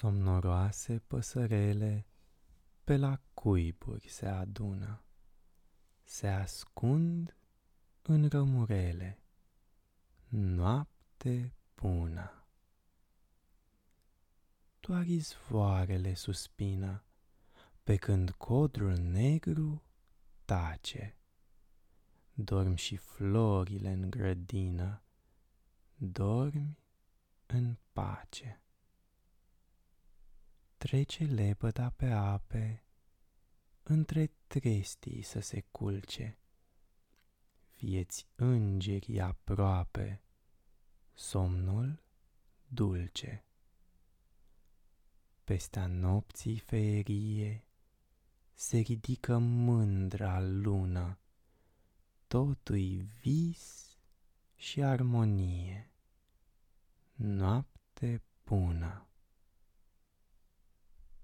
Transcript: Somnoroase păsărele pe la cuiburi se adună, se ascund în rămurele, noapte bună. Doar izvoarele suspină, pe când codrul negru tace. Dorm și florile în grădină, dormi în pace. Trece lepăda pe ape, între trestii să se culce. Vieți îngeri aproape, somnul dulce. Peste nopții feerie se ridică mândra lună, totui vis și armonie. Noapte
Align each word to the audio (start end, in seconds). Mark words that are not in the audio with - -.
Somnoroase 0.00 0.98
păsărele 0.98 2.06
pe 2.84 2.96
la 2.96 3.20
cuiburi 3.34 4.08
se 4.08 4.26
adună, 4.26 5.04
se 6.04 6.28
ascund 6.28 7.36
în 8.02 8.28
rămurele, 8.28 9.22
noapte 10.28 11.54
bună. 11.74 12.46
Doar 14.80 15.06
izvoarele 15.06 16.14
suspină, 16.14 17.04
pe 17.82 17.96
când 17.96 18.30
codrul 18.30 18.96
negru 18.96 19.82
tace. 20.44 21.16
Dorm 22.32 22.74
și 22.74 22.96
florile 22.96 23.90
în 23.90 24.10
grădină, 24.10 25.02
dormi 25.94 26.78
în 27.46 27.76
pace. 27.92 28.62
Trece 30.80 31.24
lepăda 31.24 31.90
pe 31.90 32.06
ape, 32.10 32.84
între 33.82 34.32
trestii 34.46 35.22
să 35.22 35.40
se 35.40 35.60
culce. 35.70 36.38
Vieți 37.76 38.26
îngeri 38.34 39.20
aproape, 39.20 40.22
somnul 41.14 42.02
dulce. 42.66 43.44
Peste 45.44 45.84
nopții 45.84 46.58
feerie 46.58 47.64
se 48.54 48.78
ridică 48.78 49.38
mândra 49.38 50.40
lună, 50.40 51.18
totui 52.26 52.96
vis 53.20 53.96
și 54.54 54.82
armonie. 54.82 55.92
Noapte 57.14 58.22